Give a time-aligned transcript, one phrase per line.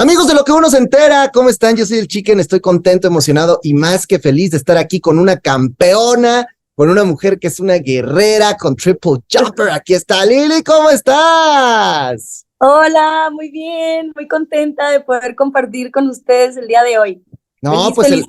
[0.00, 1.74] Amigos de lo que uno se entera, ¿cómo están?
[1.74, 5.18] Yo soy el Chicken, estoy contento, emocionado y más que feliz de estar aquí con
[5.18, 9.70] una campeona, con una mujer que es una guerrera, con triple jumper.
[9.70, 12.46] Aquí está Lili, ¿cómo estás?
[12.58, 17.24] Hola, muy bien, muy contenta de poder compartir con ustedes el día de hoy.
[17.60, 18.24] No, pues el,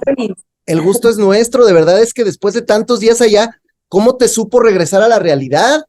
[0.65, 4.27] el gusto es nuestro, de verdad es que después de tantos días allá, ¿cómo te
[4.27, 5.85] supo regresar a la realidad?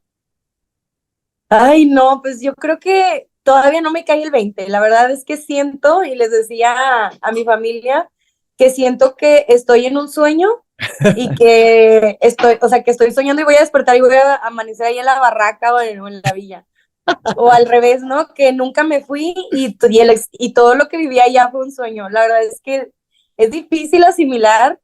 [1.49, 4.69] Ay, no, pues yo creo que todavía no me cae el 20.
[4.69, 8.11] La verdad es que siento, y les decía a, mi familia,
[8.57, 10.49] que siento que estoy en un sueño
[11.17, 14.37] y que estoy, o sea, que estoy soñando y voy a despertar y voy a
[14.37, 16.67] amanecer ahí en la barraca o en, la villa.
[17.37, 18.33] O al revés, ¿no?
[18.35, 22.09] Que nunca me fui y, y, y todo lo que vivía allá fue un sueño.
[22.09, 22.93] La verdad es que
[23.37, 24.79] es difícil asimilar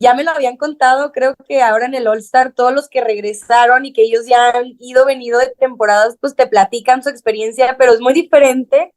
[0.00, 3.02] ya me lo habían contado, creo que ahora en el All Star, todos los que
[3.02, 7.76] regresaron y que ellos ya han ido, venido de temporadas, pues te platican su experiencia,
[7.78, 8.94] pero es muy diferente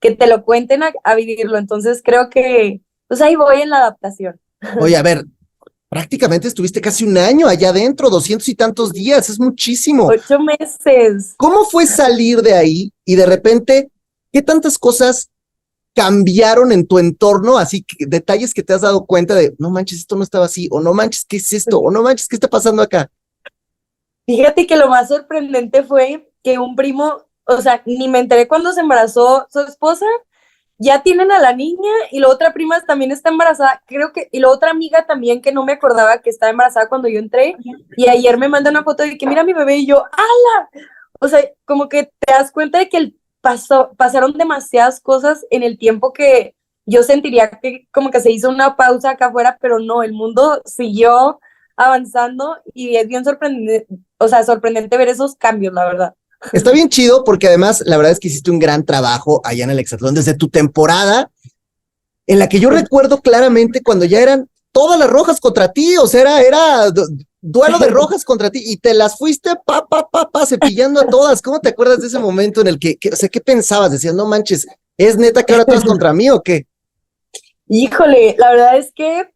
[0.00, 1.58] que te lo cuenten a, vivirlo.
[1.58, 4.40] Entonces creo que, pues ahí voy en la adaptación.
[4.80, 5.24] Oye, a ver,
[5.88, 10.06] prácticamente estuviste casi un año allá adentro, doscientos y tantos días, es muchísimo.
[10.06, 11.34] Ocho meses.
[11.36, 13.90] ¿Cómo fue salir de ahí y de repente,
[14.32, 15.30] qué tantas cosas
[15.94, 20.00] cambiaron en tu entorno, así que detalles que te has dado cuenta de, no manches,
[20.00, 21.78] esto no estaba así, o no manches, ¿qué es esto?
[21.78, 23.10] O no manches, ¿qué está pasando acá?
[24.26, 28.72] Fíjate que lo más sorprendente fue que un primo, o sea, ni me enteré cuando
[28.72, 30.06] se embarazó su esposa,
[30.78, 34.40] ya tienen a la niña y la otra prima también está embarazada, creo que, y
[34.40, 37.54] la otra amiga también que no me acordaba que estaba embarazada cuando yo entré,
[37.96, 40.68] y ayer me manda una foto de que mira mi bebé y yo, ¡ala!
[41.20, 45.62] O sea, como que te das cuenta de que el pasó, pasaron demasiadas cosas en
[45.62, 46.56] el tiempo que
[46.86, 50.62] yo sentiría que como que se hizo una pausa acá afuera, pero no, el mundo
[50.64, 51.38] siguió
[51.76, 53.86] avanzando y es bien sorprendente,
[54.16, 56.14] o sea, sorprendente ver esos cambios, la verdad.
[56.52, 59.70] Está bien chido porque además la verdad es que hiciste un gran trabajo allá en
[59.70, 61.30] el Exatlón desde tu temporada,
[62.26, 66.06] en la que yo recuerdo claramente cuando ya eran todas las rojas contra ti, o
[66.06, 66.86] sea, era
[67.44, 71.06] duelo de rojas contra ti y te las fuiste pa, pa, pa, pa, cepillando a
[71.06, 71.42] todas.
[71.42, 73.92] ¿Cómo te acuerdas de ese momento en el que, o sea, qué pensabas?
[73.92, 76.66] Decías, no manches, ¿es neta que ahora eres contra mí o qué?
[77.68, 79.30] Híjole, la verdad es que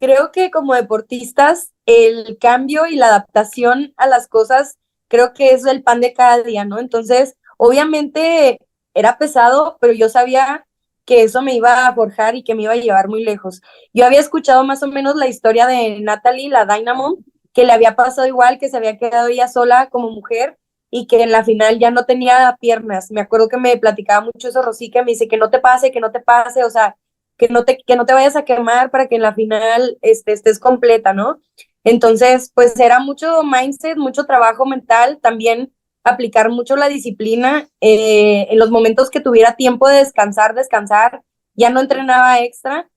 [0.00, 4.76] creo que como deportistas, el cambio y la adaptación a las cosas,
[5.08, 6.78] creo que es el pan de cada día, ¿no?
[6.78, 8.60] Entonces, obviamente
[8.94, 10.66] era pesado, pero yo sabía
[11.04, 13.62] que eso me iba a forjar y que me iba a llevar muy lejos.
[13.94, 17.16] Yo había escuchado más o menos la historia de Natalie, la Dynamo,
[17.52, 20.58] que le había pasado igual, que se había quedado ella sola como mujer
[20.90, 23.10] y que en la final ya no tenía piernas.
[23.10, 26.00] Me acuerdo que me platicaba mucho eso Rosica, me dice que no te pase, que
[26.00, 26.96] no te pase, o sea,
[27.36, 30.32] que no te, que no te vayas a quemar para que en la final este,
[30.32, 31.40] estés completa, ¿no?
[31.84, 35.72] Entonces, pues era mucho mindset, mucho trabajo mental, también
[36.04, 41.22] aplicar mucho la disciplina eh, en los momentos que tuviera tiempo de descansar, descansar,
[41.54, 42.88] ya no entrenaba extra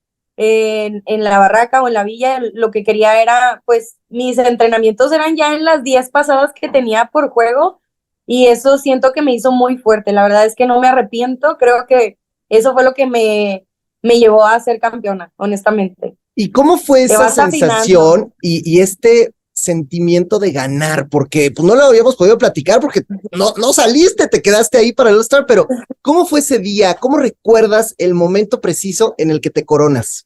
[0.44, 5.36] en, la barraca o en la villa, lo que quería era, pues mis entrenamientos eran
[5.36, 7.80] ya en las 10 pasadas que tenía por juego
[8.26, 11.58] y eso siento que me hizo muy fuerte, la verdad es que no me arrepiento,
[11.60, 12.18] creo que
[12.50, 13.68] eso fue lo que me,
[14.02, 16.18] me llevó a ser campeona, honestamente.
[16.34, 21.08] ¿Y cómo fue esa sensación y, y, este sentimiento de ganar?
[21.10, 25.12] Porque pues no lo habíamos podido platicar porque no, no saliste, te quedaste ahí para
[25.12, 25.68] el All-Star, pero
[26.02, 26.96] ¿cómo fue ese día?
[26.96, 30.26] ¿Cómo recuerdas el momento preciso en el que te coronas?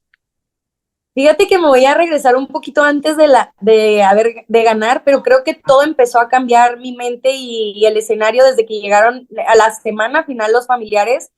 [1.16, 5.04] Fíjate que me voy a regresar un poquito antes de la de haber de ganar,
[5.06, 9.28] pero creo que todo empezó a cambiar mi mente y, el escenario desde que llegaron
[9.48, 11.32] a la semana final los familiares.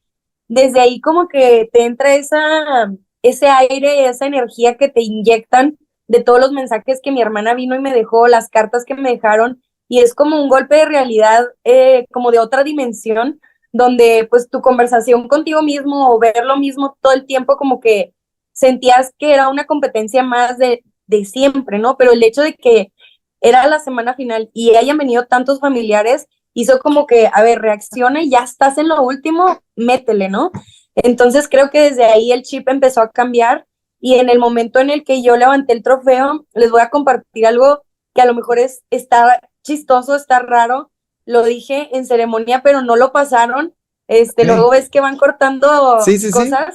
[0.47, 5.77] Desde ahí como que te entra esa ese aire, esa energía que te inyectan
[6.07, 9.11] de todos los mensajes que mi hermana vino y me dejó, las cartas que me
[9.11, 13.39] dejaron, y es como un golpe de realidad, eh, como de otra dimensión,
[13.71, 18.13] donde pues tu conversación contigo mismo o ver lo mismo todo el tiempo como que
[18.57, 21.95] sentías que era una competencia más de, de siempre, ¿no?
[21.95, 22.91] Pero el hecho de que
[23.39, 26.25] era la semana final y hayan venido tantos familiares,
[26.55, 30.51] hizo como que, a ver, reacciona y ya estás en lo último, métele, ¿no?
[30.95, 33.67] Entonces creo que desde ahí el chip empezó a cambiar
[33.99, 37.45] y en el momento en el que yo levanté el trofeo, les voy a compartir
[37.45, 37.83] algo
[38.15, 40.89] que a lo mejor es, está chistoso, está raro,
[41.25, 43.75] lo dije en ceremonia, pero no lo pasaron,
[44.07, 45.99] este, luego ves que van cortando
[46.31, 46.73] cosas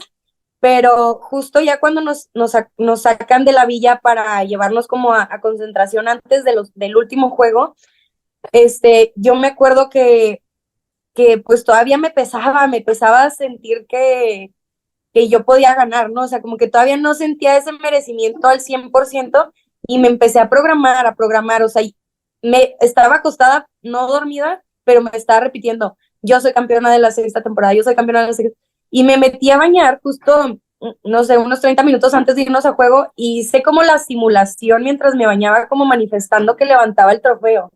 [0.63, 5.41] pero justo ya cuando nos, nos, nos, sacan de la villa para llevarnos como a,
[5.41, 7.75] concentración antes de los, del último juego,
[8.53, 10.41] este, yo me acuerdo que,
[11.15, 14.53] que pues todavía me pesaba, me pesaba sentir que,
[15.13, 16.23] que yo podía ganar, ¿no?
[16.23, 19.53] O sea, como que todavía no sentía ese merecimiento al 100%
[19.89, 21.83] y me empecé a programar, a programar, o sea,
[22.43, 27.43] me estaba acostada, no dormida, pero me estaba repitiendo, yo soy campeona de la sexta
[27.43, 28.57] temporada, yo soy campeona de la sexta
[28.95, 30.61] y me metí a bañar justo,
[31.03, 34.83] no sé, unos 30 minutos antes de irnos a juego y hice como la simulación
[34.83, 37.73] mientras me bañaba, como manifestando que levantaba el trofeo.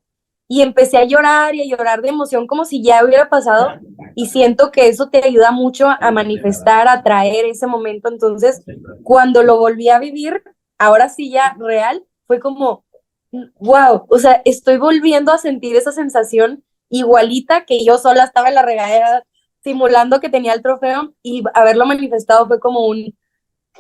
[0.47, 3.81] Y empecé a llorar y a llorar de emoción como si ya hubiera pasado
[4.15, 8.11] y siento que eso te ayuda mucho a manifestar, a traer ese momento.
[8.11, 8.63] Entonces,
[9.03, 10.43] cuando lo volví a vivir,
[10.77, 12.85] ahora sí ya real, fue como,
[13.59, 18.55] wow, o sea, estoy volviendo a sentir esa sensación igualita que yo sola estaba en
[18.55, 19.25] la regadera
[19.67, 23.19] simulando que tenía el trofeo y haberlo manifestado fue como un,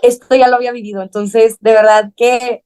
[0.02, 1.00] esto ya lo había vivido.
[1.00, 2.64] Entonces, de verdad que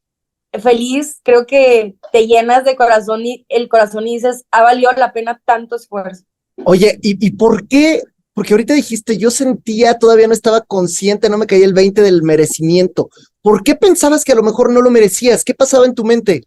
[0.59, 5.13] feliz, creo que te llenas de corazón y el corazón y dices, ha valido la
[5.13, 6.25] pena tanto esfuerzo.
[6.65, 8.03] Oye, ¿y, ¿y por qué?
[8.33, 12.23] Porque ahorita dijiste, yo sentía, todavía no estaba consciente, no me caía el 20 del
[12.23, 13.11] merecimiento.
[13.43, 15.45] ¿Por qué pensabas que a lo mejor no lo merecías?
[15.45, 16.45] ¿Qué pasaba en tu mente?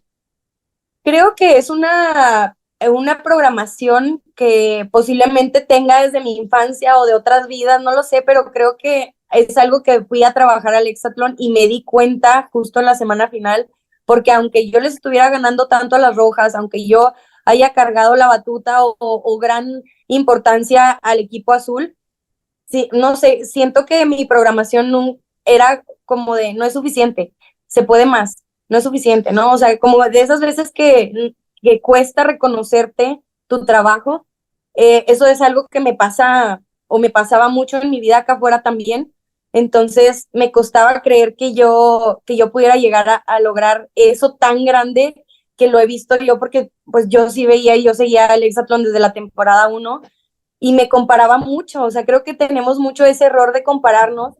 [1.04, 7.46] Creo que es una, una programación que posiblemente tenga desde mi infancia o de otras
[7.48, 11.34] vidas, no lo sé, pero creo que es algo que fui a trabajar al Hexatlón
[11.38, 13.68] y me di cuenta justo en la semana final,
[14.04, 17.12] porque aunque yo les estuviera ganando tanto a las rojas, aunque yo
[17.44, 21.96] haya cargado la batuta o, gran importancia al equipo azul,
[22.66, 27.34] sí, no sé, siento que mi programación no, era como de no es suficiente,
[27.66, 29.52] se puede más no es suficiente, ¿no?
[29.52, 34.26] O sea, como de esas veces que, que cuesta reconocerte tu trabajo,
[34.74, 38.34] eh, eso es algo que me pasa o me pasaba mucho en mi vida acá
[38.34, 39.14] afuera también.
[39.52, 45.24] Entonces me costaba creer que yo, que yo pudiera llegar a, lograr eso tan grande
[45.56, 48.82] que lo he visto yo, porque pues yo sí veía y yo seguía al Exatlón
[48.82, 50.02] desde la temporada 1
[50.58, 51.84] y me comparaba mucho.
[51.84, 54.34] O sea, creo que tenemos mucho ese error de compararnos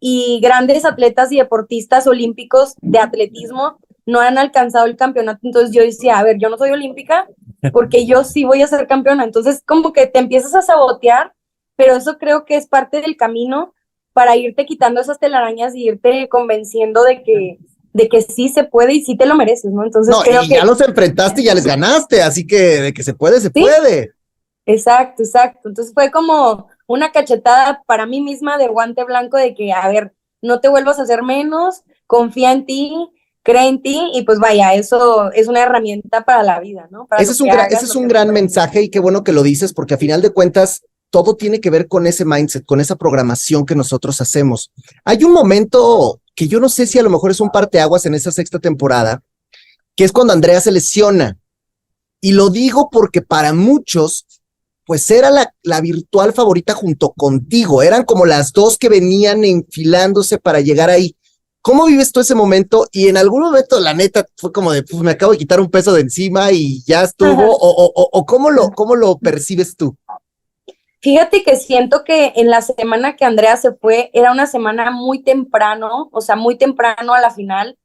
[0.00, 5.40] y grandes atletas y deportistas olímpicos de atletismo no han alcanzado el campeonato.
[5.42, 7.26] Entonces yo decía, a ver, yo no soy olímpica
[7.72, 9.24] porque yo sí voy a ser campeona.
[9.24, 11.32] Entonces como que te empiezas a sabotear,
[11.76, 13.74] pero eso creo que es parte del camino
[14.12, 17.58] para irte quitando esas telarañas y irte convenciendo de que
[17.94, 19.84] de que sí se puede y sí te lo mereces, ¿no?
[19.84, 23.04] Entonces creo y que ya los enfrentaste y ya les ganaste, así que de que
[23.04, 23.60] se puede, se ¿Sí?
[23.60, 24.12] puede.
[24.66, 25.68] Exacto, exacto.
[25.68, 30.12] Entonces fue como una cachetada para mí misma de guante blanco de que, a ver,
[30.42, 32.92] no te vuelvas a hacer menos, confía en ti,
[33.44, 37.06] cree en ti y pues vaya, eso es una herramienta para la vida, ¿no?
[37.06, 39.42] Para ese es un, gran, ese es un gran mensaje y qué bueno que lo
[39.42, 42.96] dices porque a final de cuentas todo tiene que ver con ese mindset, con esa
[42.96, 44.72] programación que nosotros hacemos.
[45.04, 48.14] Hay un momento que yo no sé si a lo mejor es un parteaguas en
[48.14, 49.22] esa sexta temporada,
[49.94, 51.38] que es cuando Andrea se lesiona.
[52.20, 54.26] Y lo digo porque para muchos
[54.86, 57.82] pues era la, la, virtual favorita junto contigo.
[57.82, 61.16] Eran como las dos que venían enfilándose para llegar ahí.
[61.64, 62.86] ¿Cómo vives tú ese momento?
[62.92, 65.70] Y en algún momento, la neta, fue como de, pues me acabo de quitar un
[65.70, 67.56] peso de encima y ya estuvo.
[67.56, 69.96] O, o, o, ¿cómo, lo, ¿Cómo lo percibes tú?
[71.00, 75.22] Fíjate que siento que en la semana que Andrea se fue, era una semana muy
[75.22, 77.78] temprano, o sea, muy temprano a la final.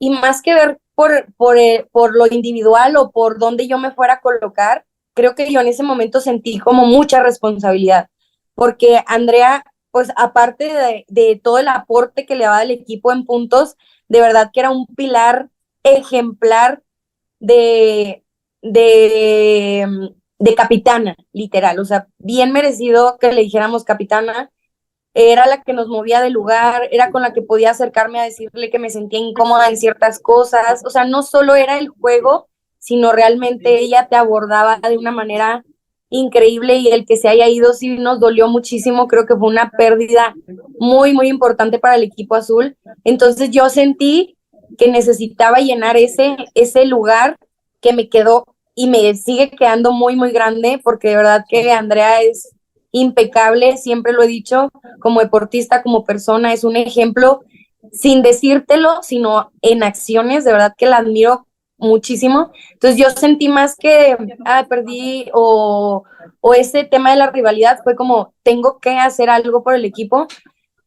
[0.00, 3.92] Y más que ver por, por, eh, por lo individual o por dónde yo me
[3.92, 8.08] fuera a colocar, creo que yo en ese momento sentí como mucha responsabilidad,
[8.56, 13.24] porque Andrea, pues aparte de, de, todo el aporte que le daba al equipo en
[13.24, 13.76] puntos,
[14.08, 15.50] de verdad que era un pilar
[15.84, 16.82] ejemplar
[17.38, 18.24] de,
[18.62, 24.50] de, de capitana, literal, o sea, bien merecido que le dijéramos capitana,
[25.14, 28.70] era la que nos movía del lugar, era con la que podía acercarme a decirle
[28.70, 33.12] que me sentía incómoda en ciertas cosas, o sea, no solo era el juego, sino
[33.12, 35.64] realmente ella te abordaba de una manera
[36.12, 39.70] increíble y el que se haya ido sí nos dolió muchísimo, creo que fue una
[39.70, 40.34] pérdida
[40.78, 42.76] muy, muy importante para el equipo azul.
[43.02, 44.36] Entonces yo sentí
[44.76, 47.38] que necesitaba llenar ese, ese lugar
[47.80, 52.20] que me quedó y me sigue quedando muy, muy grande, porque de verdad que Andrea
[52.20, 52.54] es
[52.90, 57.40] impecable, siempre lo he dicho, como deportista, como persona, es un ejemplo.
[57.90, 61.46] Sin decírtelo, sino en acciones, de verdad que la admiro
[61.82, 62.52] muchísimo.
[62.72, 66.04] Entonces yo sentí más que, ah, perdí o,
[66.40, 70.28] o ese tema de la rivalidad fue como, tengo que hacer algo por el equipo,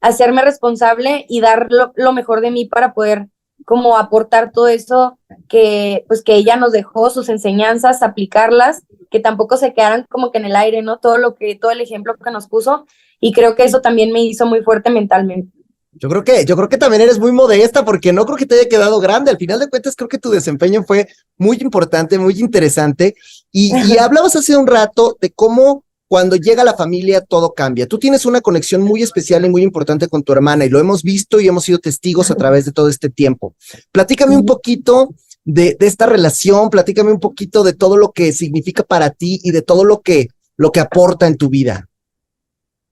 [0.01, 3.27] hacerme responsable y dar lo, lo, mejor de mí para poder
[3.65, 5.17] como aportar todo eso
[5.49, 10.37] que pues que ella nos dejó, sus enseñanzas, aplicarlas, que tampoco se quedaran como que
[10.37, 10.99] en el aire, ¿no?
[10.99, 12.85] Todo lo que, todo el ejemplo que nos puso
[13.19, 15.51] y creo que eso también me hizo muy fuerte mentalmente.
[15.97, 18.55] Yo creo que, yo creo que también eres muy modesta porque no creo que te
[18.55, 19.31] haya quedado grande.
[19.31, 23.15] Al final de cuentas, creo que tu desempeño fue muy importante, muy interesante.
[23.51, 27.87] Y, y hablabas hace un rato de cómo cuando llega la familia todo cambia.
[27.87, 31.01] Tú tienes una conexión muy especial y muy importante con tu hermana y lo hemos
[31.01, 33.55] visto y hemos sido testigos a través de todo este tiempo.
[33.91, 35.09] Platícame un poquito
[35.45, 39.51] de, de esta relación, platícame un poquito de todo lo que significa para ti y
[39.51, 41.87] de todo lo que, lo que aporta en tu vida.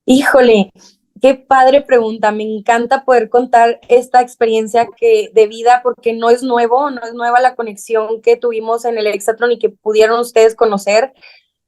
[0.05, 0.71] Híjole,
[1.23, 2.33] qué padre pregunta.
[2.33, 7.13] Me encanta poder contar esta experiencia que, de vida porque no es nuevo, no es
[7.13, 11.13] nueva la conexión que tuvimos en el Exatron y que pudieron ustedes conocer.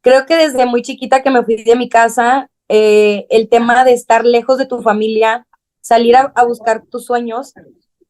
[0.02, 3.94] Creo que desde muy chiquita que me fui de mi casa, eh, el tema de
[3.94, 5.48] estar lejos de tu familia,
[5.80, 7.54] salir a, buscar tus sueños,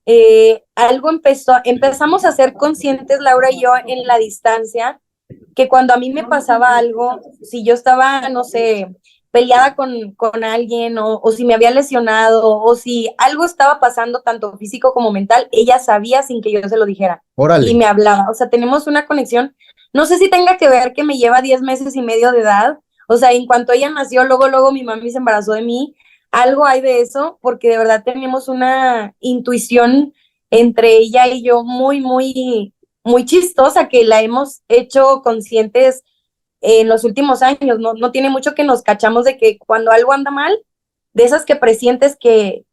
[0.07, 4.99] eh, algo empezó, empezamos a ser conscientes, Laura y yo, en la distancia,
[5.55, 8.87] que cuando a mí me pasaba algo, si yo estaba, no sé,
[9.35, 14.21] peleada con, con alguien o, o, si me había lesionado o si algo estaba pasando
[14.21, 17.21] tanto físico como mental, ella sabía sin que yo se lo dijera.
[17.35, 17.69] Órale.
[17.69, 18.29] Y me hablaba.
[18.31, 19.53] O sea, tenemos una conexión.
[19.91, 22.79] No sé si tenga que ver que me lleva 10 meses y medio de edad.
[23.09, 25.97] O sea, en cuanto ella nació, luego, luego mi mami se embarazó de mí.
[26.31, 30.13] Algo hay de eso, porque de verdad tenemos una intuición
[30.49, 32.73] entre ella y yo muy, muy,
[33.03, 36.03] muy chistosa que la hemos hecho conscientes
[36.65, 37.79] en los últimos años.
[37.79, 40.57] No, no tiene mucho que nos cachamos de que cuando algo anda mal,
[41.13, 42.65] de esas que presientes que,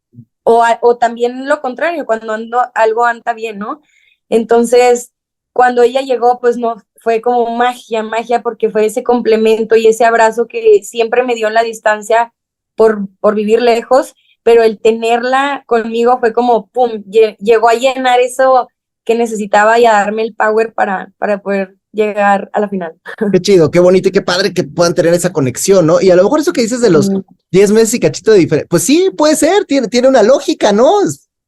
[0.43, 3.81] o, o también lo contrario, cuando ando, algo anda bien, ¿no?
[4.29, 5.13] Entonces,
[5.53, 10.05] cuando ella llegó, pues no, fue como magia, magia, porque fue ese complemento y ese
[10.05, 12.33] abrazo que siempre me dio en la distancia
[12.75, 17.03] por, por vivir lejos, pero el tenerla conmigo fue como, pum,
[17.39, 18.67] llegó a llenar eso
[19.05, 22.93] que necesitaba y a darme el power para, para poder llegar a la final.
[23.31, 26.01] Qué chido, qué bonito y qué padre que puedan tener esa conexión, ¿no?
[26.01, 27.09] Y a lo mejor eso que dices de los
[27.51, 30.91] 10 meses y cachito de diferencia, pues sí, puede ser, tiene, tiene una lógica, ¿no?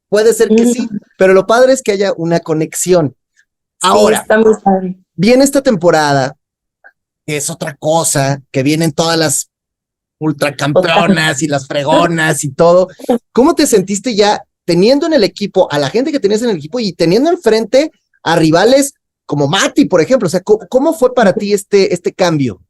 [0.08, 0.88] Puede ser que sí,
[1.18, 3.14] pero lo padre es que haya una conexión.
[3.82, 4.96] Ahora, está muy padre.
[5.14, 6.36] viene esta temporada,
[7.26, 9.50] que es otra cosa, que vienen todas las
[10.18, 12.88] ultracampeonas y las fregonas y todo.
[13.32, 16.56] ¿Cómo te sentiste ya teniendo en el equipo a la gente que tenías en el
[16.56, 17.90] equipo y teniendo enfrente
[18.22, 18.94] a rivales
[19.26, 20.26] como Mati, por ejemplo.
[20.26, 22.60] O sea, ¿cómo, fue para ti este, este cambio?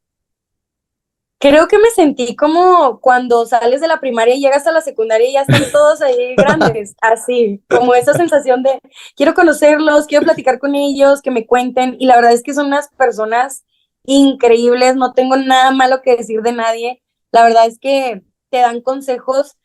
[1.39, 5.29] Creo que me sentí como cuando sales de la primaria y llegas a la secundaria
[5.29, 8.79] y ya están todos ahí grandes, así, como esa sensación de
[9.15, 11.95] quiero conocerlos, quiero platicar con ellos, que me cuenten.
[11.99, 13.63] Y la verdad es que son unas personas
[14.03, 17.03] increíbles, no tengo nada malo que decir de nadie.
[17.31, 19.57] La verdad es que te dan consejos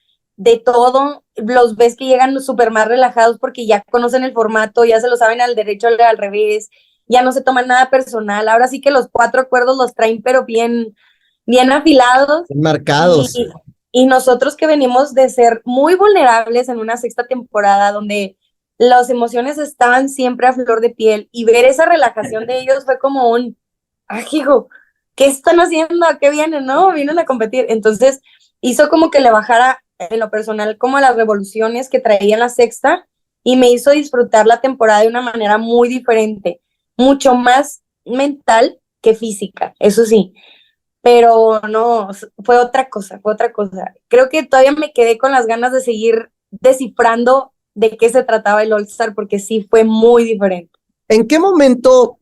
[0.42, 5.00] de todo, los ves que llegan súper más relajados porque ya conocen el formato, ya
[5.00, 6.68] se lo saben al derecho, al, revés,
[7.06, 10.44] ya no se toman nada personal, ahora sí que los cuatro acuerdos los traen pero
[10.44, 10.96] bien,
[11.46, 12.46] bien afilados.
[12.52, 13.37] Marcados.
[13.37, 13.46] Y,
[13.92, 18.37] y nosotros que venimos de ser muy vulnerables en una sexta temporada donde
[18.78, 22.99] las emociones estaban siempre a flor de piel y ver esa relajación de ellos fue
[22.99, 23.56] como un,
[24.08, 24.68] ay, hijo,
[25.14, 26.04] ¿qué están haciendo?
[26.04, 26.66] ¿A qué vienen?
[26.66, 27.66] No, vienen a competir.
[27.68, 28.20] Entonces
[28.61, 32.49] hizo como que le bajara en lo personal como las revoluciones que traía en la
[32.49, 33.06] sexta
[33.42, 36.61] y me hizo disfrutar la temporada de una manera muy diferente,
[36.97, 40.32] mucho más mental que física, eso sí,
[41.02, 42.11] pero no,
[42.44, 43.92] fue otra cosa, fue otra cosa.
[44.09, 48.62] Creo que todavía me quedé con las ganas de seguir descifrando de qué se trataba
[48.62, 50.71] el All Star porque sí fue muy diferente.
[51.09, 52.18] ¿En qué momento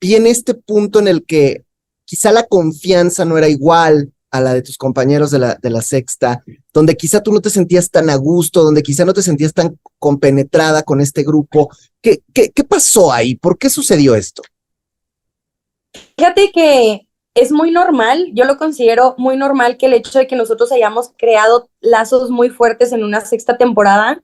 [0.00, 1.64] viene este punto en el que
[2.04, 5.82] quizá la confianza no era igual, a la de tus compañeros de la, de la
[5.82, 9.52] sexta, donde quizá tú no te sentías tan a gusto, donde quizá no te sentías
[9.52, 11.70] tan compenetrada con este grupo.
[12.00, 13.34] ¿Qué, qué, qué pasó ahí?
[13.34, 14.42] ¿Por qué sucedió esto?
[16.16, 20.36] Fíjate que es muy normal, yo lo considero muy normal que el hecho de que
[20.36, 24.22] nosotros hayamos creado lazos muy fuertes en una sexta temporada,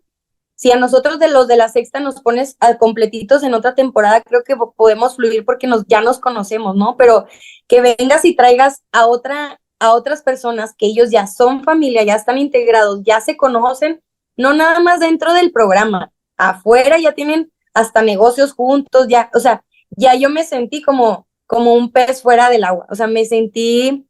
[0.55, 4.23] si a nosotros de los de la sexta nos pones a completitos en otra temporada,
[4.23, 6.97] creo que podemos fluir porque nos, ya nos conocemos, ¿no?
[6.97, 7.27] Pero
[7.67, 12.15] que vengas y traigas a otra a otras personas que ellos ya son familia, ya
[12.15, 14.01] están integrados, ya se conocen,
[14.37, 19.65] no nada más dentro del programa, afuera ya tienen hasta negocios juntos, ya, o sea,
[19.91, 24.07] ya yo me sentí como, como un pez fuera del agua, o sea, me sentí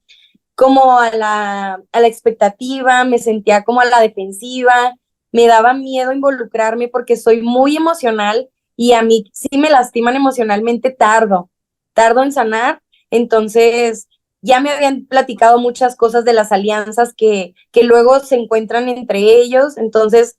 [0.55, 4.95] como a la, a la expectativa, me sentía como a la defensiva,
[5.33, 10.91] me daba miedo involucrarme porque soy muy emocional y a mí sí me lastiman emocionalmente
[10.91, 11.51] tardo,
[11.95, 14.07] tardo en sanar, entonces
[14.43, 19.21] ya me habían platicado muchas cosas de las alianzas que, que luego se encuentran entre
[19.21, 20.39] ellos, entonces,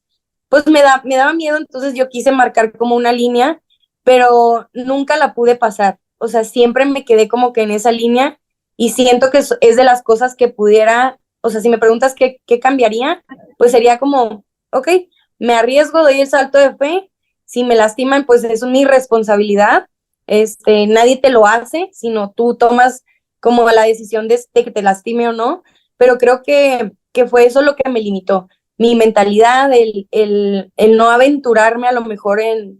[0.49, 3.61] pues me, da, me daba miedo, entonces yo quise marcar como una línea,
[4.03, 8.39] pero nunca la pude pasar, o sea, siempre me quedé como que en esa línea
[8.75, 12.41] y siento que es, de las cosas que pudiera, o sea, si me preguntas qué,
[12.45, 13.23] qué cambiaría,
[13.57, 14.89] pues sería como, ok,
[15.39, 17.09] me arriesgo, doy el salto de fe,
[17.45, 19.87] si me lastiman, pues es mi responsabilidad,
[20.27, 23.03] este, nadie te lo hace, sino tú tomas
[23.43, 25.63] como la decisión de, que te lastime o no,
[25.97, 28.47] pero creo que, que fue eso lo que me limitó,
[28.77, 32.79] mi mentalidad, el, el, el no aventurarme a lo mejor en,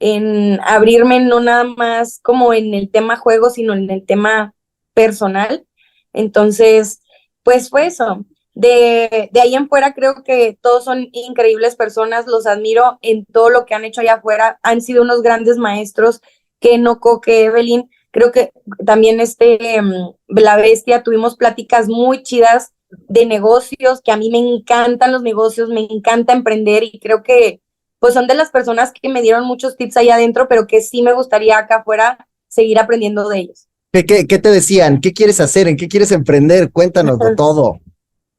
[0.00, 4.54] en abrirme no nada más como en el tema juego, sino en el tema
[4.92, 5.66] personal.
[6.12, 7.00] Entonces,
[7.44, 8.24] pues fue eso.
[8.54, 13.50] de, de ahí en fuera creo que todos son increíbles personas, los admiro en todo
[13.50, 16.20] lo que han hecho allá afuera, han sido unos grandes maestros,
[16.60, 18.52] que Noco, que Evelyn, creo que
[18.86, 22.72] también este, mm, la bestia, tuvimos pláticas muy chidas
[23.08, 27.60] de negocios, que a mí me encantan los negocios, me encanta emprender y creo que
[27.98, 31.02] pues son de las personas que me dieron muchos tips ahí adentro, pero que sí
[31.02, 33.68] me gustaría acá afuera seguir aprendiendo de ellos.
[33.92, 35.00] ¿Qué, qué, qué te decían?
[35.00, 35.68] ¿Qué quieres hacer?
[35.68, 36.72] ¿En qué quieres emprender?
[36.72, 37.80] Cuéntanos de todo.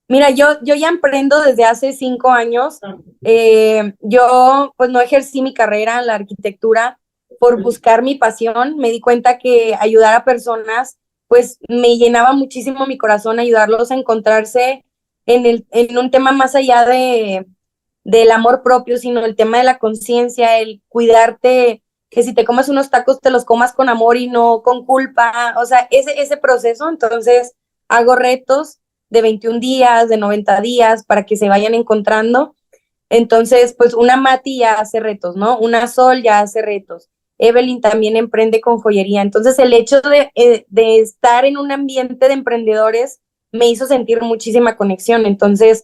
[0.09, 2.79] Mira, yo, yo ya emprendo desde hace cinco años.
[3.23, 6.99] Eh, yo pues no ejercí mi carrera en la arquitectura
[7.43, 8.77] por buscar mi pasión.
[8.77, 10.97] Me di cuenta que ayudar a personas
[11.27, 14.85] pues me llenaba muchísimo mi corazón, ayudarlos a encontrarse
[15.25, 17.45] en, el, en un tema más allá de,
[18.05, 22.69] del amor propio, sino el tema de la conciencia, el cuidarte, que si te comes
[22.69, 26.37] unos tacos te los comas con amor y no con culpa, o sea, ese, ese
[26.37, 27.55] proceso, entonces
[27.89, 32.55] hago retos de 21 días, de 90 días, para que se vayan encontrando.
[33.09, 35.57] Entonces, pues una Mati ya hace retos, ¿no?
[35.59, 37.09] Una Sol ya hace retos.
[37.43, 39.21] Evelyn también emprende con joyería.
[39.21, 43.21] Entonces, el hecho de, eh, de estar en un ambiente de emprendedores
[43.51, 45.25] me hizo sentir muchísima conexión.
[45.25, 45.83] Entonces,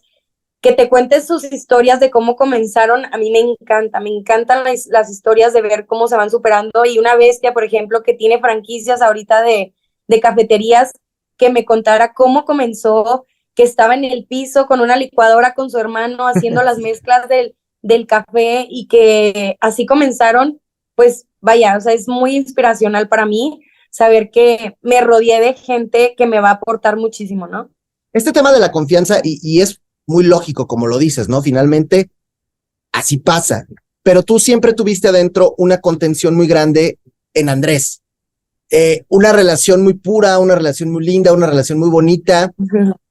[0.62, 4.88] que te cuentes sus historias de cómo comenzaron, a mí me encanta, me encantan las,
[4.88, 8.39] las, historias de ver cómo se van superando y una bestia, por ejemplo, que tiene
[8.39, 9.74] franquicias ahorita de,
[10.08, 10.92] de cafeterías,
[11.38, 15.78] que me contara cómo comenzó, que estaba en el piso con una licuadora con su
[15.78, 20.62] hermano haciendo las mezclas del, del café y que así comenzaron,
[21.00, 26.13] pues vaya, o sea, es muy inspiracional para mí saber que me rodeé de gente
[26.18, 27.70] que me va a aportar muchísimo, ¿no?
[28.12, 31.41] Este tema de la confianza, y, y es muy lógico, como lo dices, ¿no?
[31.41, 32.10] Finalmente,
[32.91, 33.65] así pasa.
[34.03, 37.00] Pero tú siempre tuviste adentro una contención muy grande
[37.34, 38.01] en Andrés.
[38.70, 42.51] Eh, una relación muy pura, una relación muy linda, una relación muy bonita.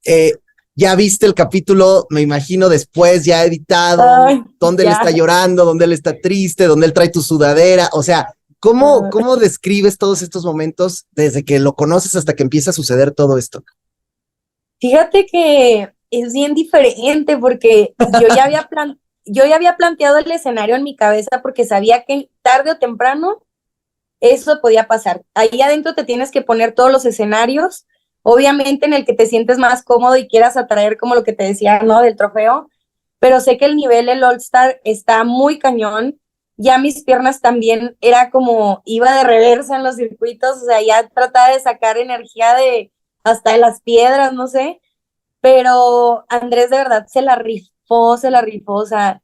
[0.04, 0.34] Eh,
[0.78, 4.90] ya viste el capítulo, me imagino, después, ya editado, Ay, donde ya.
[4.90, 7.90] él está llorando, donde él está triste, donde él trae tu sudadera.
[7.92, 12.70] O sea, ¿cómo, ¿cómo describes todos estos momentos desde que lo conoces hasta que empieza
[12.70, 13.64] a suceder todo esto?
[14.80, 20.30] Fíjate que es bien diferente porque yo ya había plan yo ya había planteado el
[20.30, 23.44] escenario en mi cabeza porque sabía que tarde o temprano
[24.20, 25.22] eso podía pasar.
[25.34, 27.84] Ahí adentro te tienes que poner todos los escenarios,
[28.30, 31.44] obviamente en el que te sientes más cómodo y quieras atraer como lo que te
[31.44, 32.00] decía, ¿no?
[32.02, 32.68] Del trofeo,
[33.18, 36.20] pero sé que el nivel del All Star está muy cañón.
[36.56, 41.08] Ya mis piernas también era como iba de reversa en los circuitos, o sea, ya
[41.08, 42.92] trataba de sacar energía de
[43.24, 44.80] hasta de las piedras, no sé
[45.40, 49.22] pero Andrés de verdad se la rifó, se la rifó, o sea,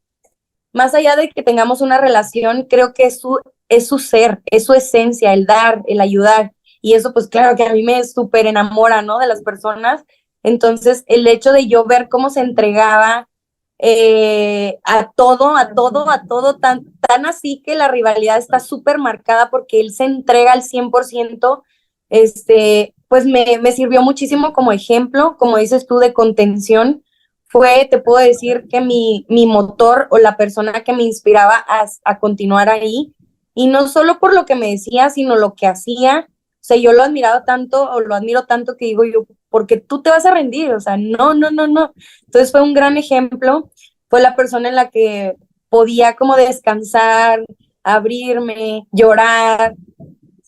[0.73, 3.39] más allá de que tengamos una relación, creo que es su,
[3.69, 6.53] es su ser, es su esencia, el dar, el ayudar,
[6.85, 9.19] y eso pues claro que a mí me súper enamora, ¿no?
[9.19, 10.05] De las personas,
[10.43, 13.31] entonces el hecho de yo ver cómo se entregaba
[13.79, 18.99] eh, a todo, a todo, a todo, tan, tan así que la rivalidad está súper
[18.99, 21.63] marcada porque él se entrega al 100%,
[22.11, 27.03] este, pues me, me, sirvió muchísimo como ejemplo, como dices tú, de contención.
[27.47, 31.87] Fue, te puedo decir, que mi, mi motor o la persona que me inspiraba a,
[32.05, 33.15] a continuar ahí.
[33.55, 36.29] Y no solo por lo que me decía, sino lo que hacía.
[36.65, 40.09] Sea, yo lo admiraba tanto o lo admiro tanto que digo yo, porque tú te
[40.09, 41.93] vas a rendir, o sea, no, no, no, no.
[42.25, 43.71] Entonces fue un gran ejemplo,
[44.09, 45.35] fue la persona en la que
[45.69, 47.45] podía como descansar,
[47.83, 49.75] abrirme, llorar,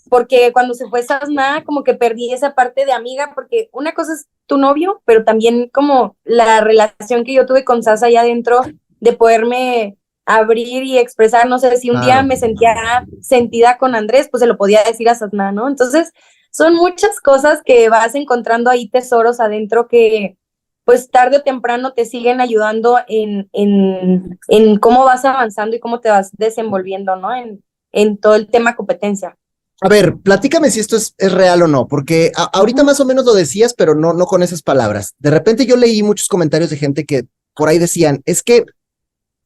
[0.09, 4.15] porque cuando se fue Sasna, como que perdí esa parte de amiga, porque una cosa
[4.15, 8.63] es tu novio, pero también como la relación que yo tuve con Sasa allá adentro,
[9.01, 12.07] de poderme abrir y expresar, no sé, si un claro.
[12.07, 15.69] día me sentía sentida con Andrés, pues se lo podía decir a Sasna, ¿no?
[15.69, 16.13] Entonces,
[16.51, 20.37] son muchas cosas que vas encontrando ahí tesoros adentro que
[20.85, 26.01] pues tarde o temprano te siguen ayudando en, en, en cómo vas avanzando y cómo
[26.01, 27.35] te vas desenvolviendo, ¿no?
[27.35, 29.37] En, en todo el tema competencia.
[29.81, 33.05] A ver, platícame si esto es, es real o no, porque a, ahorita más o
[33.05, 35.15] menos lo decías, pero no, no con esas palabras.
[35.19, 38.65] De repente yo leí muchos comentarios de gente que por ahí decían, es que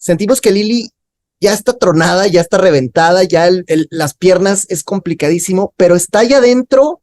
[0.00, 0.90] sentimos que Lili
[1.40, 6.18] ya está tronada, ya está reventada, ya el, el, las piernas es complicadísimo, pero está
[6.20, 7.00] allá adentro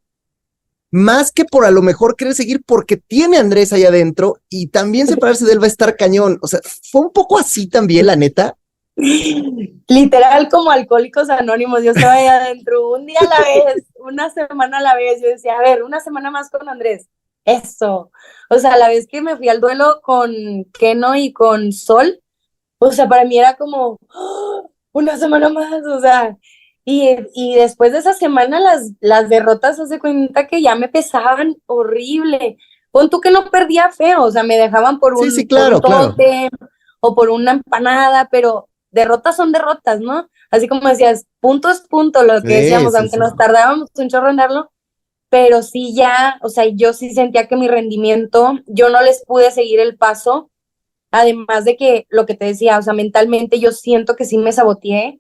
[0.92, 4.68] más que por a lo mejor querer seguir porque tiene a Andrés allá adentro y
[4.68, 6.38] también separarse de él va a estar cañón.
[6.42, 6.60] O sea,
[6.92, 8.58] fue un poco así también, la neta.
[8.96, 14.80] Literal como alcohólicos anónimos, yo estaba ahí adentro, un día a la vez, una semana
[14.80, 17.08] a la vez, yo decía, a ver, una semana más con Andrés,
[17.46, 18.12] eso.
[18.50, 20.34] O sea, la vez que me fui al duelo con
[20.74, 22.22] Keno y con Sol,
[22.80, 26.38] o sea, para mí era como, oh, una semana más, o sea,
[26.86, 31.58] y, y después de esa semana las, las derrotas, hace cuenta que ya me pesaban
[31.66, 32.58] horrible,
[32.92, 35.82] pon tú que no perdía feo, o sea, me dejaban por un, sí, claro,
[37.00, 40.30] o por una empanada, pero derrotas son derrotas, ¿no?
[40.50, 44.38] Así como decías, punto es punto, lo que decíamos, aunque nos tardábamos un chorro en
[44.38, 44.72] darlo,
[45.30, 49.52] pero sí ya, o sea, yo sí sentía que mi rendimiento, yo no les pude
[49.52, 50.50] seguir el paso,
[51.12, 54.52] además de que lo que te decía, o sea, mentalmente yo siento que sí me
[54.52, 55.20] saboteé,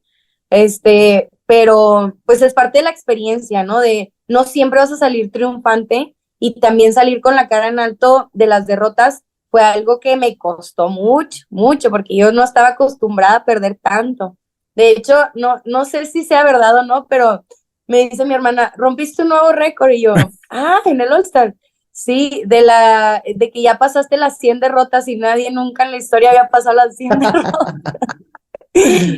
[0.50, 3.80] este, pero pues es parte de la experiencia, ¿no?
[3.80, 8.30] De no siempre vas a salir triunfante y también salir con la cara en alto
[8.34, 13.38] de las derrotas fue algo que me costó mucho, mucho, porque yo no estaba acostumbrada
[13.38, 14.38] a perder tanto.
[14.76, 17.46] De hecho, no, no sé si sea verdad o no, pero
[17.88, 20.14] me dice mi hermana, rompiste un nuevo récord y yo,
[20.50, 21.56] ah, en el All-Star.
[22.00, 25.98] Sí, de la de que ya pasaste las 100 derrotas y nadie nunca en la
[25.98, 27.96] historia había pasado las 100 derrotas.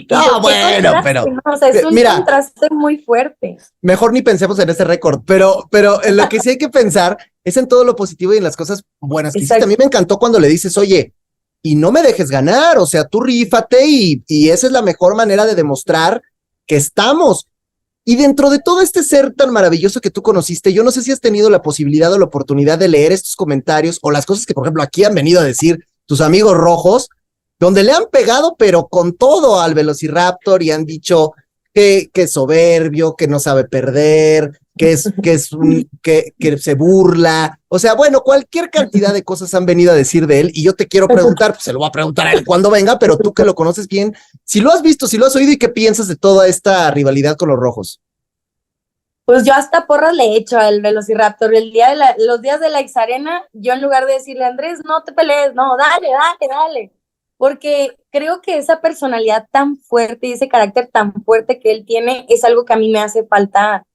[0.10, 3.58] no, bueno, pero es un contraste muy fuerte.
[3.82, 7.18] Mejor ni pensemos en ese récord, pero, pero en lo que sí hay que pensar
[7.44, 9.62] es en todo lo positivo y en las cosas buenas que hiciste.
[9.62, 11.14] A mí me encantó cuando le dices, oye,
[11.62, 15.16] y no me dejes ganar, o sea, tú rífate y, y esa es la mejor
[15.16, 16.22] manera de demostrar
[16.66, 17.46] que estamos.
[18.06, 21.12] Y dentro de todo este ser tan maravilloso que tú conociste, yo no sé si
[21.12, 24.54] has tenido la posibilidad o la oportunidad de leer estos comentarios o las cosas que,
[24.54, 27.10] por ejemplo, aquí han venido a decir tus amigos rojos,
[27.60, 31.34] donde le han pegado, pero con todo al Velociraptor y han dicho
[31.74, 35.50] que, que es soberbio, que no sabe perder, que es, que es
[36.02, 37.60] que, que se burla.
[37.68, 40.74] O sea, bueno, cualquier cantidad de cosas han venido a decir de él y yo
[40.74, 43.34] te quiero preguntar, pues se lo voy a preguntar a él cuando venga, pero tú
[43.34, 46.08] que lo conoces bien, si lo has visto, si lo has oído y qué piensas
[46.08, 48.02] de toda esta rivalidad con los rojos.
[49.26, 51.54] Pues yo hasta porras le he hecho al Velociraptor.
[51.54, 54.46] El día de la, los días de la ex arena, yo en lugar de decirle,
[54.46, 56.99] Andrés, no te pelees, no, dale, dale, dale
[57.40, 62.26] porque creo que esa personalidad tan fuerte y ese carácter tan fuerte que él tiene
[62.28, 63.86] es algo que a mí me hace falta.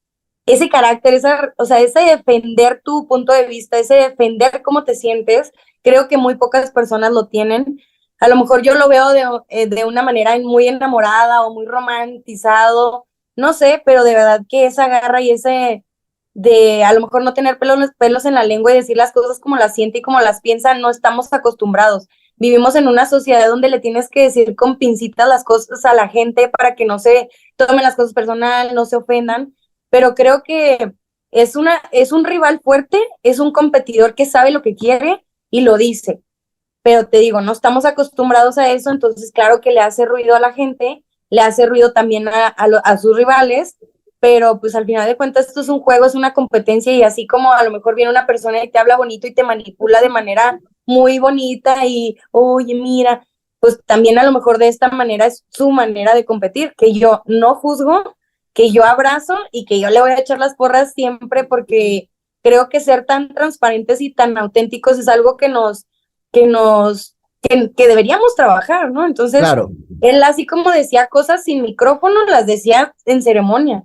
[0.47, 4.95] Ese carácter, esa, o sea, ese defender tu punto de vista, ese defender cómo te
[4.95, 5.53] sientes,
[5.83, 7.79] creo que muy pocas personas lo tienen.
[8.19, 11.67] A lo mejor yo lo veo de, eh, de una manera muy enamorada o muy
[11.67, 15.85] romantizado, no sé, pero de verdad que esa garra y ese
[16.33, 19.39] de a lo mejor no tener pelos, pelos en la lengua y decir las cosas
[19.39, 23.69] como las siente y como las piensa, no estamos acostumbrados vivimos en una sociedad donde
[23.69, 27.29] le tienes que decir con pincitas las cosas a la gente para que no se
[27.57, 29.55] tomen las cosas personal, no se ofendan,
[29.91, 30.93] pero creo que
[31.31, 35.61] es, una, es un rival fuerte, es un competidor que sabe lo que quiere y
[35.63, 36.23] lo dice.
[36.83, 40.41] Pero te digo, no estamos acostumbrados a eso, entonces claro que le hace ruido a
[40.41, 43.79] la gente, le hace ruido también a, a sus rivales,
[44.21, 47.27] pero pues al final de cuentas esto es un juego, es una competencia y así
[47.27, 50.09] como a lo mejor viene una persona y te habla bonito y te manipula de
[50.09, 53.27] manera muy bonita y, oye, mira,
[53.61, 57.23] pues también a lo mejor de esta manera es su manera de competir, que yo
[57.27, 58.17] no juzgo,
[58.53, 62.11] que yo abrazo y que yo le voy a echar las porras siempre porque
[62.43, 65.87] creo que ser tan transparentes y tan auténticos es algo que nos,
[66.31, 69.07] que nos, que, deberíamos trabajar, ¿no?
[69.07, 69.43] Entonces,
[70.03, 73.85] él así como decía cosas sin micrófono, las decía en ceremonia.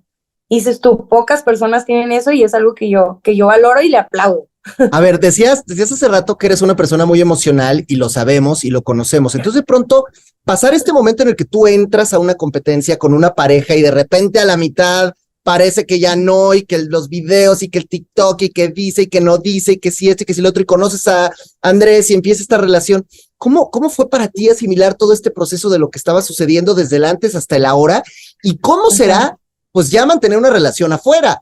[0.49, 3.81] Y dices tú, pocas personas tienen eso y es algo que yo, que yo valoro
[3.81, 4.48] y le aplaudo.
[4.91, 8.63] A ver, decías, decías hace rato que eres una persona muy emocional y lo sabemos
[8.63, 9.35] y lo conocemos.
[9.35, 10.05] Entonces, de pronto,
[10.43, 13.81] pasar este momento en el que tú entras a una competencia con una pareja y
[13.81, 17.79] de repente a la mitad parece que ya no y que los videos y que
[17.79, 20.33] el TikTok y que dice y que no dice y que si este y que
[20.33, 23.07] si el otro y conoces a Andrés y empieza esta relación.
[23.37, 26.97] ¿Cómo, ¿Cómo fue para ti asimilar todo este proceso de lo que estaba sucediendo desde
[26.97, 28.03] el antes hasta el ahora?
[28.43, 29.37] ¿Y cómo será,
[29.71, 31.41] pues ya mantener una relación afuera?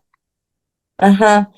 [0.98, 1.52] Ajá.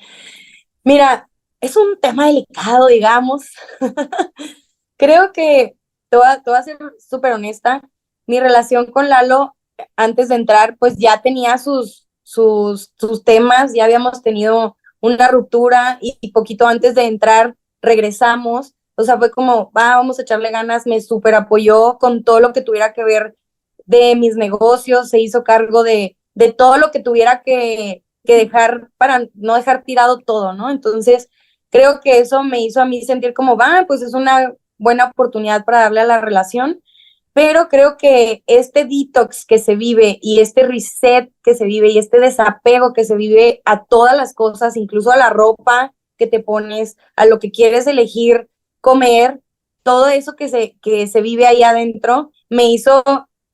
[0.82, 1.29] Mira,
[1.60, 3.50] es un tema delicado, digamos.
[4.96, 5.76] Creo que,
[6.08, 7.82] te voy, a, ser súper honesta,
[8.26, 9.56] mi relación con Lalo
[9.96, 15.98] antes de entrar, pues ya tenía sus, sus, sus temas, ya habíamos tenido una ruptura
[16.00, 18.74] y, poquito antes de entrar regresamos.
[18.96, 22.52] O sea, fue como, va, vamos a echarle ganas, me súper apoyó con todo lo
[22.52, 23.36] que tuviera que ver
[23.86, 28.90] de mis negocios, se hizo cargo de, de todo lo que tuviera que, que dejar
[28.98, 30.70] para no dejar tirado todo, ¿no?
[30.70, 31.28] Entonces,
[31.70, 35.64] creo que eso me hizo a mí sentir como, va, pues es una buena oportunidad
[35.64, 36.82] para darle a la relación,
[37.32, 41.98] pero creo que este detox que se vive y este reset que se vive y
[41.98, 46.40] este desapego que se vive a todas las cosas, incluso a la ropa que te
[46.40, 48.48] pones, a lo que quieres elegir
[48.80, 49.40] comer,
[49.82, 53.02] todo eso que se, que se vive ahí adentro, me hizo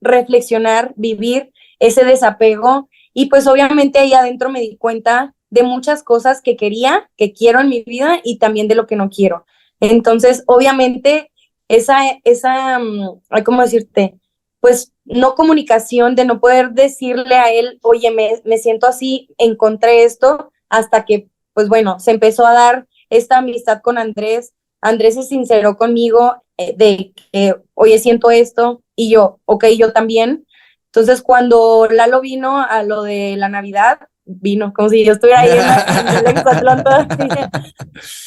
[0.01, 2.89] reflexionar, vivir ese desapego.
[3.13, 7.59] Y pues obviamente ahí adentro me di cuenta de muchas cosas que quería, que quiero
[7.59, 9.45] en mi vida y también de lo que no quiero.
[9.79, 11.31] Entonces, obviamente,
[11.67, 14.19] esa, esa, mm, ¿cómo decirte?
[14.59, 20.03] Pues no comunicación de no poder decirle a él, oye, me, me siento así, encontré
[20.03, 24.53] esto, hasta que, pues bueno, se empezó a dar esta amistad con Andrés.
[24.81, 30.45] Andrés se sinceró conmigo eh, de que, oye, siento esto, y yo, ok, yo también.
[30.87, 35.51] Entonces, cuando Lalo vino a lo de la Navidad, vino como si yo estuviera ahí
[35.51, 36.43] en, el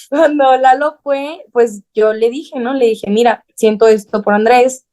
[0.09, 2.75] Cuando Lalo fue, pues yo le dije, ¿no?
[2.75, 4.87] Le dije, mira, siento esto por Andrés.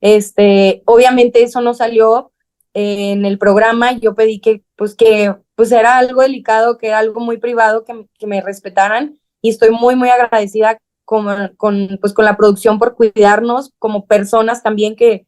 [0.00, 2.32] Este, obviamente eso no salió
[2.72, 3.92] en el programa.
[3.92, 8.06] Yo pedí que, pues que, pues era algo delicado, que era algo muy privado, que,
[8.18, 9.18] que me respetaran.
[9.40, 14.62] Y estoy muy, muy agradecida con, con, pues, con la producción por cuidarnos como personas
[14.62, 15.26] también que,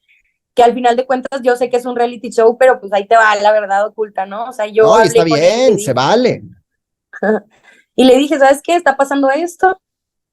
[0.57, 3.07] que al final de cuentas yo sé que es un reality show, pero pues ahí
[3.07, 4.47] te va la verdad oculta, ¿no?
[4.49, 4.85] O sea, yo...
[4.85, 6.43] No, está bien, se vale.
[7.95, 8.75] y le dije, ¿sabes qué?
[8.75, 9.79] Está pasando esto.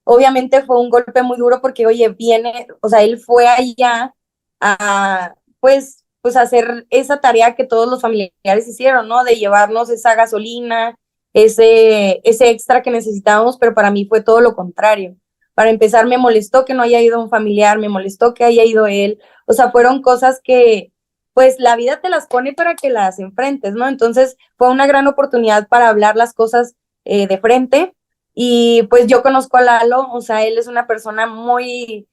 [0.06, 4.14] Obviamente fue un golpe muy duro porque, oye, viene, o sea, él fue allá
[4.62, 9.26] a, pues, pues hacer esa tarea que todos los familiares hicieron, ¿no?
[9.26, 10.96] De llevarnos esa gasolina,
[11.34, 15.18] ese, ese extra que necesitábamos, pero para mí fue todo lo contrario.
[15.56, 18.88] Para empezar, me molestó que no haya ido un familiar, me molestó que haya ido
[18.88, 19.20] él.
[19.46, 20.92] O sea, fueron cosas que,
[21.34, 23.88] pues, la vida te las pone para que las enfrentes, ¿no?
[23.88, 27.94] Entonces, fue una gran oportunidad para hablar las cosas eh, de frente.
[28.34, 32.08] Y pues yo conozco a Lalo, o sea, él es una persona muy,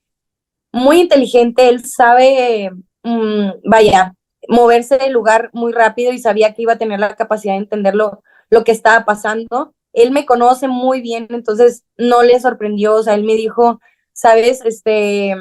[0.72, 2.70] muy inteligente, él sabe,
[3.02, 4.14] mm, vaya,
[4.48, 7.94] moverse del lugar muy rápido y sabía que iba a tener la capacidad de entender
[7.94, 13.02] lo, lo que estaba pasando él me conoce muy bien, entonces no le sorprendió, o
[13.02, 13.80] sea, él me dijo,
[14.12, 15.34] sabes, este,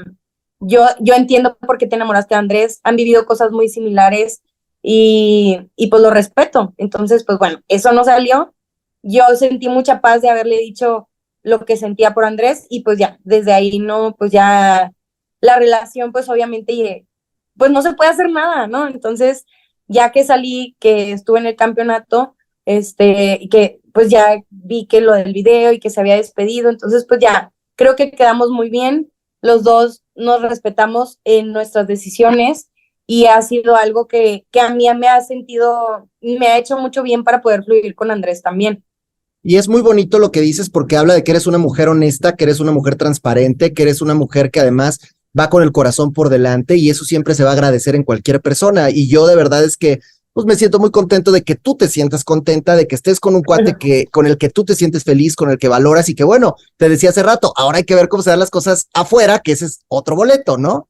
[0.59, 4.41] yo, yo entiendo por qué te enamoraste de Andrés, han vivido cosas muy similares
[4.81, 6.73] y, y pues lo respeto.
[6.77, 8.53] Entonces, pues bueno, eso no salió.
[9.01, 11.09] Yo sentí mucha paz de haberle dicho
[11.43, 14.91] lo que sentía por Andrés y pues ya, desde ahí no, pues ya
[15.41, 17.07] la relación, pues obviamente,
[17.57, 18.87] pues no se puede hacer nada, ¿no?
[18.87, 19.45] Entonces,
[19.87, 22.35] ya que salí, que estuve en el campeonato,
[22.65, 27.05] este, que pues ya vi que lo del video y que se había despedido, entonces
[27.05, 32.69] pues ya creo que quedamos muy bien, los dos nos respetamos en nuestras decisiones
[33.05, 37.03] y ha sido algo que, que a mí me ha sentido, me ha hecho mucho
[37.03, 38.85] bien para poder fluir con Andrés también.
[39.43, 42.37] Y es muy bonito lo que dices porque habla de que eres una mujer honesta,
[42.37, 46.13] que eres una mujer transparente, que eres una mujer que además va con el corazón
[46.13, 48.91] por delante y eso siempre se va a agradecer en cualquier persona.
[48.91, 49.99] Y yo de verdad es que
[50.39, 53.35] pues me siento muy contento de que tú te sientas contenta, de que estés con
[53.35, 56.15] un cuate que, con el que tú te sientes feliz, con el que valoras y
[56.15, 58.87] que bueno, te decía hace rato, ahora hay que ver cómo se dan las cosas
[58.93, 60.87] afuera, que ese es otro boleto, ¿no?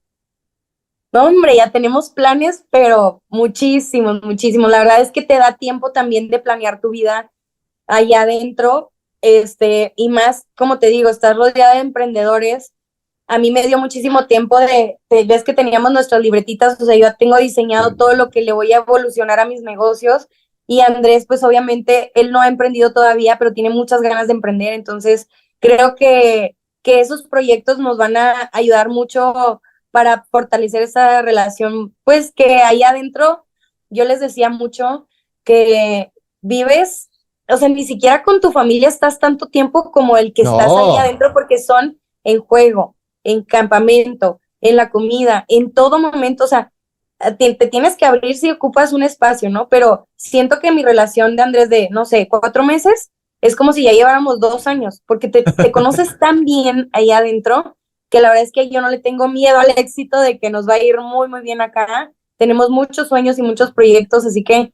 [1.12, 4.69] No, hombre, ya tenemos planes, pero muchísimos, muchísimos.
[4.69, 7.31] La verdad es que te da tiempo también de planear tu vida
[7.88, 12.73] allá adentro, este, y más, como te digo, estás rodeada de emprendedores
[13.30, 17.15] a mí me dio muchísimo tiempo de, ves que teníamos nuestras libretitas, o sea, yo
[17.15, 20.28] tengo diseñado todo lo que le voy a evolucionar a mis negocios
[20.65, 24.74] y Andrés, pues obviamente, él no ha emprendido todavía, pero tiene muchas ganas de emprender,
[24.74, 29.62] entonces creo que, que esos proyectos nos van a ayudar mucho
[29.92, 33.46] para fortalecer esa relación, pues que ahí adentro,
[33.92, 35.08] yo les decía mucho
[35.44, 36.12] que
[36.42, 37.12] vives,
[37.48, 40.98] o sea, ni siquiera con tu familia estás tanto tiempo como el que estás ahí
[40.98, 46.71] adentro porque son en juego en campamento, en la comida, en todo momento, o sea,
[47.38, 49.67] te, tienes que abrir si ocupas un espacio, ¿no?
[49.69, 53.84] Pero siento que mi relación de Andrés de, no sé, cuatro meses, es como si
[53.84, 57.77] ya lleváramos dos años, porque te, te conoces tan bien ahí adentro
[58.10, 60.67] que la verdad es que yo no le tengo miedo al éxito de que nos
[60.67, 62.12] va a ir muy, muy bien acá.
[62.38, 64.73] Tenemos muchos sueños y muchos proyectos, así que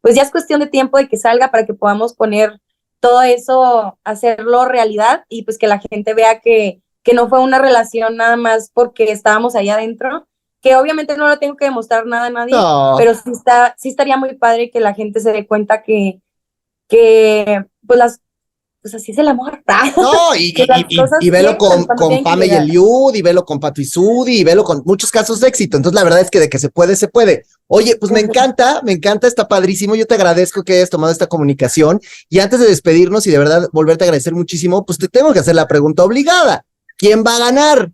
[0.00, 2.60] pues ya es cuestión de tiempo de que salga para que podamos poner
[3.00, 7.58] todo eso, hacerlo realidad y pues que la gente vea que que no fue una
[7.58, 10.26] relación nada más porque estábamos allá adentro,
[10.60, 12.54] que obviamente no lo tengo que demostrar nada a nadie,
[12.98, 16.20] pero sí, está, sí estaría muy padre que la gente se dé cuenta que,
[16.88, 18.20] que pues las
[18.82, 19.62] pues así es el amor.
[19.96, 20.54] No, y,
[21.20, 24.64] y, velo con, con Pame y Eliud, y velo con Pato y Sudi, y velo
[24.64, 25.76] con muchos casos de éxito.
[25.76, 27.44] Entonces, la verdad es que de que se puede, se puede.
[27.66, 29.94] Oye, pues me encanta, me encanta, está padrísimo.
[29.94, 32.00] Yo te agradezco que hayas tomado esta comunicación.
[32.28, 35.40] Y antes de despedirnos y de verdad volverte a agradecer muchísimo, pues te tengo que
[35.40, 36.64] hacer la pregunta obligada.
[37.00, 37.92] ¿Quién va a ganar?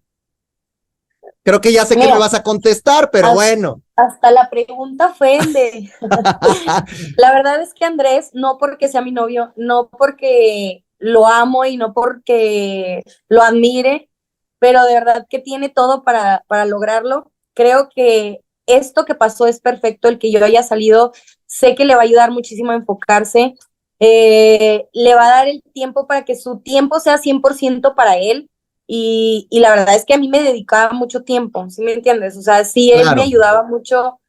[1.45, 3.81] Creo que ya sé que me vas a contestar, pero bueno.
[3.95, 5.93] Hasta la pregunta ofende.
[7.17, 11.77] la verdad es que Andrés, no porque sea mi novio, no porque lo amo y
[11.77, 14.11] no porque lo admire,
[14.59, 17.31] pero de verdad que tiene todo para, para lograrlo.
[17.55, 21.13] Creo que esto que pasó es perfecto, el que yo haya salido,
[21.47, 23.55] sé que le va a ayudar muchísimo a enfocarse,
[24.01, 28.51] eh, le va a dar el tiempo para que su tiempo sea 100% para él,
[28.87, 32.37] y, y, la verdad es que a mí me dedicaba mucho tiempo, ¿sí me entiendes?
[32.37, 34.21] O sea, sí, él me ayudaba mucho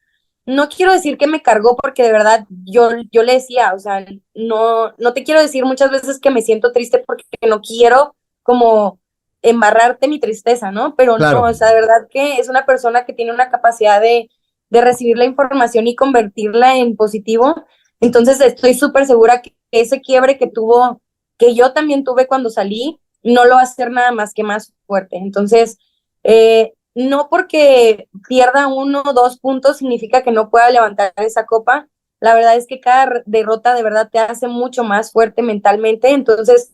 [0.48, 4.06] no quiero decir que me cargó porque de verdad yo, yo le decía, o sea,
[4.34, 9.02] no, no te quiero decir muchas veces que me siento triste porque no quiero como
[9.41, 10.96] embarrarte mi tristeza, ¿no?
[10.96, 14.30] Pero no, o sea, de verdad que es una persona que tiene una capacidad de,
[14.70, 17.65] de recibir la información y convertirla en positivo.
[18.00, 21.02] Entonces estoy súper segura que ese quiebre que tuvo,
[21.38, 24.74] que yo también tuve cuando salí, no lo va a hacer nada más que más
[24.86, 25.18] fuerte.
[25.18, 25.78] Entonces,
[26.24, 31.88] eh, no porque pierda uno o dos puntos significa que no pueda levantar esa copa.
[32.20, 36.10] La verdad es que cada derrota de verdad te hace mucho más fuerte mentalmente.
[36.10, 36.72] Entonces,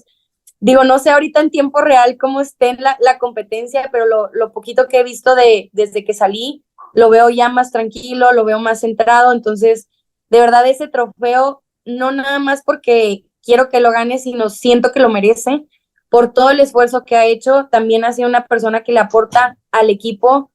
[0.61, 4.53] digo, no sé ahorita en tiempo real cómo esté la, la competencia, pero lo, lo,
[4.53, 8.59] poquito que he visto de, desde que salí, lo veo ya más tranquilo, lo veo
[8.59, 9.33] más centrado.
[9.33, 9.89] Entonces,
[10.29, 15.01] de verdad, ese trofeo, no nada más porque quiero que lo gane, sino siento que
[15.01, 15.65] lo merece
[16.13, 17.69] por todo el esfuerzo que ha hecho.
[17.71, 20.51] También ha sido una persona que le aporta al equipo,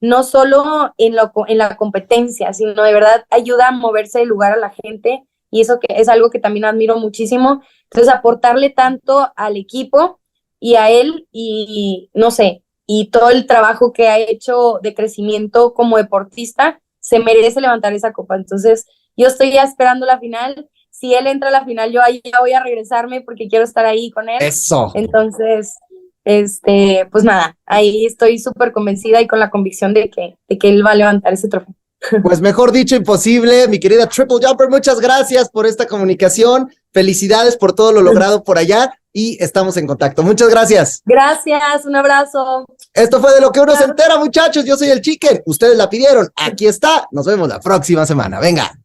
[0.00, 4.52] no solo en, lo, en la competencia, sino de verdad ayuda a moverse de lugar
[4.52, 7.60] a la gente y eso que es algo que también admiro muchísimo.
[7.90, 10.18] Entonces, aportarle tanto al equipo
[10.58, 15.74] y a él y no sé, y todo el trabajo que ha hecho de crecimiento
[15.74, 18.36] como deportista, se merece levantar esa copa.
[18.36, 22.20] Entonces, yo estoy ya esperando la final si él entra a la final, yo ahí
[22.22, 24.38] ya voy a regresarme porque quiero estar ahí con él.
[24.40, 24.92] Eso.
[24.94, 25.74] Entonces,
[26.22, 30.68] este, pues nada, ahí estoy súper convencida y con la convicción de que, de que
[30.68, 31.74] él va a levantar ese trofeo.
[32.22, 33.68] Pues mejor dicho, imposible.
[33.68, 36.70] Mi querida Triple Jumper, muchas gracias por esta comunicación.
[36.92, 40.22] Felicidades por todo lo logrado por allá y estamos en contacto.
[40.22, 41.02] Muchas gracias.
[41.04, 42.66] Gracias, un abrazo.
[42.92, 44.64] Esto fue de lo que uno se entera, muchachos.
[44.64, 45.42] Yo soy el Chicken.
[45.46, 46.28] Ustedes la pidieron.
[46.36, 47.06] Aquí está.
[47.12, 48.40] Nos vemos la próxima semana.
[48.40, 48.81] Venga.